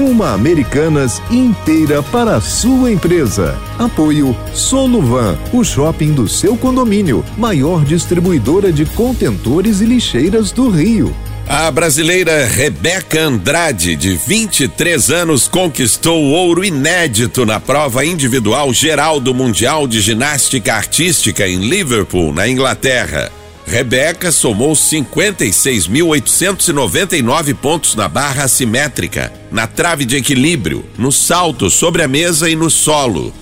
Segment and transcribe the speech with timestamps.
[0.00, 3.54] Uma Americanas inteira para a sua empresa.
[3.78, 11.14] Apoio Soluvan, o shopping do seu condomínio, maior distribuidora de contentores e lixeiras do Rio.
[11.46, 19.34] A brasileira Rebeca Andrade, de 23 anos, conquistou ouro inédito na prova individual geral do
[19.34, 23.30] Mundial de Ginástica Artística em Liverpool, na Inglaterra.
[23.70, 32.08] Rebeca somou 56.899 pontos na barra assimétrica, na trave de equilíbrio, no salto sobre a
[32.08, 33.32] mesa e no solo.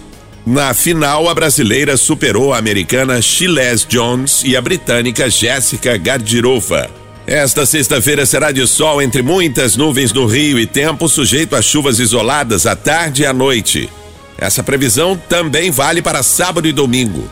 [0.47, 6.91] Na final, a brasileira superou a americana Chiles Jones e a britânica Jéssica Gardirova.
[7.27, 11.99] Esta sexta-feira será de sol entre muitas nuvens no Rio e tempo sujeito a chuvas
[11.99, 13.89] isoladas à tarde e à noite.
[14.37, 17.27] Essa previsão também vale para sábado e domingo.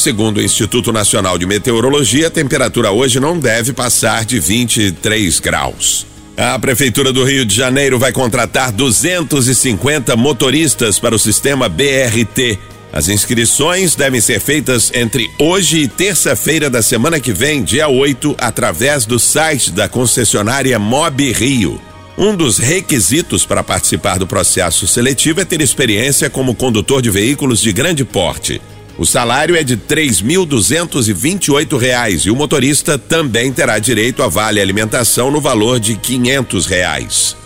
[0.00, 6.06] Segundo o Instituto Nacional de Meteorologia, a temperatura hoje não deve passar de 23 graus.
[6.38, 12.58] A Prefeitura do Rio de Janeiro vai contratar 250 motoristas para o sistema BRT.
[12.90, 18.36] As inscrições devem ser feitas entre hoje e terça-feira da semana que vem, dia 8,
[18.38, 21.78] através do site da concessionária Mob Rio.
[22.16, 27.60] Um dos requisitos para participar do processo seletivo é ter experiência como condutor de veículos
[27.60, 28.62] de grande porte.
[28.98, 35.30] O salário é de R$ 3.228 e o motorista também terá direito a vale alimentação
[35.30, 37.40] no valor de 500 reais.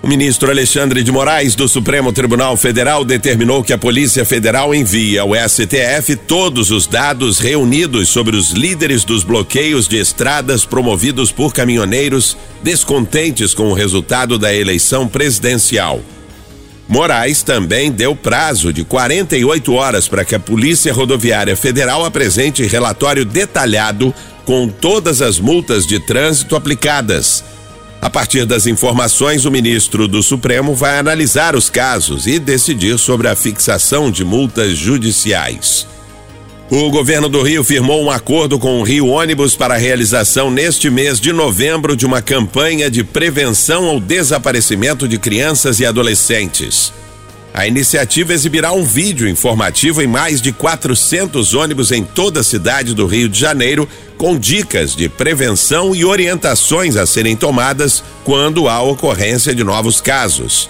[0.00, 5.18] O ministro Alexandre de Moraes do Supremo Tribunal Federal determinou que a Polícia Federal envie
[5.18, 11.52] ao STF todos os dados reunidos sobre os líderes dos bloqueios de estradas promovidos por
[11.52, 16.00] caminhoneiros descontentes com o resultado da eleição presidencial.
[16.88, 23.26] Moraes também deu prazo de 48 horas para que a Polícia Rodoviária Federal apresente relatório
[23.26, 24.14] detalhado
[24.46, 27.44] com todas as multas de trânsito aplicadas.
[28.00, 33.28] A partir das informações, o ministro do Supremo vai analisar os casos e decidir sobre
[33.28, 35.86] a fixação de multas judiciais.
[36.70, 40.90] O governo do Rio firmou um acordo com o Rio Ônibus para a realização neste
[40.90, 46.92] mês de novembro de uma campanha de prevenção ao desaparecimento de crianças e adolescentes.
[47.54, 52.94] A iniciativa exibirá um vídeo informativo em mais de 400 ônibus em toda a cidade
[52.94, 58.82] do Rio de Janeiro, com dicas de prevenção e orientações a serem tomadas quando há
[58.82, 60.68] ocorrência de novos casos.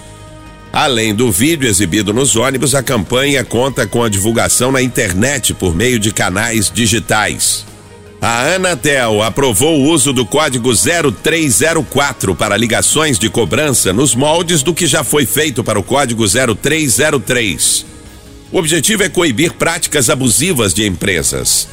[0.71, 5.75] Além do vídeo exibido nos ônibus, a campanha conta com a divulgação na internet por
[5.75, 7.65] meio de canais digitais.
[8.21, 14.73] A Anatel aprovou o uso do código 0304 para ligações de cobrança nos moldes do
[14.73, 17.85] que já foi feito para o código 0303.
[18.51, 21.67] O objetivo é coibir práticas abusivas de empresas.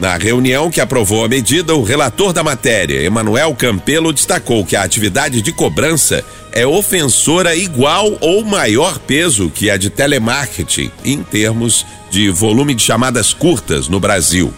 [0.00, 4.82] Na reunião que aprovou a medida, o relator da matéria, Emanuel Campelo, destacou que a
[4.82, 11.86] atividade de cobrança é ofensora igual ou maior peso que a de telemarketing em termos
[12.10, 14.52] de volume de chamadas curtas no Brasil.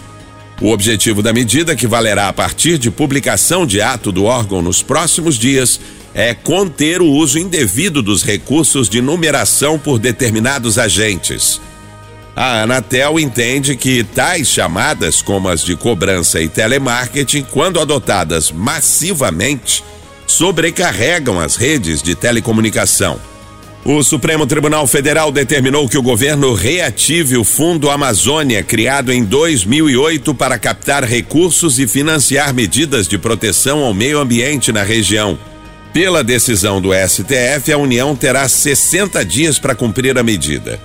[0.60, 4.82] O objetivo da medida, que valerá a partir de publicação de ato do órgão nos
[4.82, 5.80] próximos dias,
[6.14, 11.60] é conter o uso indevido dos recursos de numeração por determinados agentes.
[12.36, 19.84] A Anatel entende que tais chamadas, como as de cobrança e telemarketing, quando adotadas massivamente,
[20.26, 23.20] sobrecarregam as redes de telecomunicação.
[23.84, 30.34] O Supremo Tribunal Federal determinou que o governo reative o Fundo Amazônia, criado em 2008
[30.34, 35.38] para captar recursos e financiar medidas de proteção ao meio ambiente na região.
[35.92, 40.80] Pela decisão do STF, a União terá 60 dias para cumprir a medida.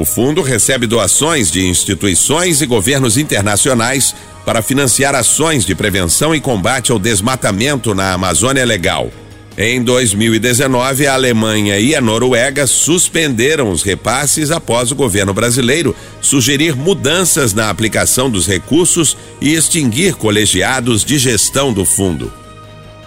[0.00, 4.16] O fundo recebe doações de instituições e governos internacionais
[4.46, 9.10] para financiar ações de prevenção e combate ao desmatamento na Amazônia Legal.
[9.58, 16.74] Em 2019, a Alemanha e a Noruega suspenderam os repasses após o governo brasileiro sugerir
[16.74, 22.39] mudanças na aplicação dos recursos e extinguir colegiados de gestão do fundo.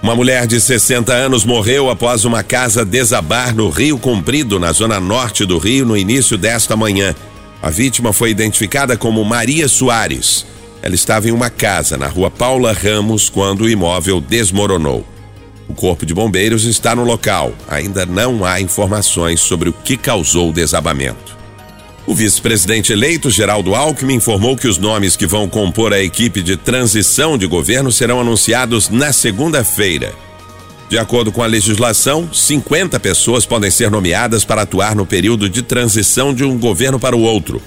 [0.03, 4.99] Uma mulher de 60 anos morreu após uma casa desabar no Rio Comprido, na zona
[4.99, 7.15] norte do Rio, no início desta manhã.
[7.61, 10.45] A vítima foi identificada como Maria Soares.
[10.81, 15.07] Ela estava em uma casa na rua Paula Ramos quando o imóvel desmoronou.
[15.69, 17.53] O Corpo de Bombeiros está no local.
[17.69, 21.42] Ainda não há informações sobre o que causou o desabamento.
[22.05, 26.57] O vice-presidente eleito, Geraldo Alckmin, informou que os nomes que vão compor a equipe de
[26.57, 30.13] transição de governo serão anunciados na segunda-feira.
[30.89, 35.61] De acordo com a legislação, 50 pessoas podem ser nomeadas para atuar no período de
[35.61, 37.61] transição de um governo para o outro.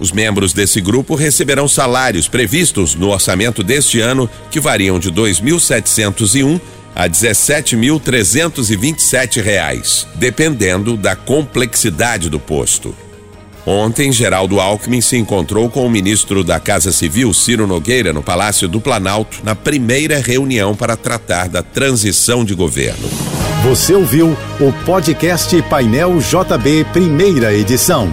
[0.00, 5.14] Os membros desse grupo receberão salários previstos no orçamento deste ano, que variam de R$
[5.14, 6.60] 2.701
[6.94, 12.92] a R$ 17.327, dependendo da complexidade do posto.
[13.70, 18.66] Ontem, Geraldo Alckmin se encontrou com o ministro da Casa Civil, Ciro Nogueira, no Palácio
[18.66, 23.06] do Planalto, na primeira reunião para tratar da transição de governo.
[23.64, 28.08] Você ouviu o podcast Painel JB, primeira edição.